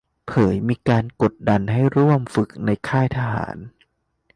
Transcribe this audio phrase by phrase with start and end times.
[0.27, 3.57] เผยมีการกดดันให้ร่วมฝึกในค่ายทหาร